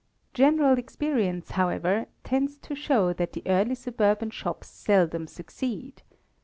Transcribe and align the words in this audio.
General 0.33 0.79
experience, 0.79 1.51
however, 1.51 2.07
tends 2.23 2.57
to 2.57 2.73
show 2.73 3.13
that 3.13 3.33
the 3.33 3.43
early 3.45 3.75
suburban 3.75 4.31
shops 4.31 4.67
seldom 4.67 5.27
succeed. 5.27 6.01